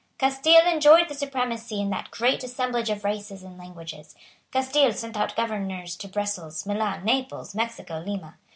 Castile 0.17 0.65
enjoyed 0.67 1.07
the 1.09 1.13
supremacy 1.13 1.79
in 1.79 1.91
that 1.91 2.09
great 2.09 2.43
assemblage 2.43 2.89
of 2.89 3.03
races 3.03 3.43
and 3.43 3.55
languages. 3.55 4.15
Castile 4.51 4.93
sent 4.93 5.15
out 5.15 5.35
governors 5.35 5.95
to 5.95 6.07
Brussels, 6.07 6.65
Milan, 6.65 7.05
Naples, 7.05 7.53
Mexico, 7.53 7.99
Lima. 7.99 8.35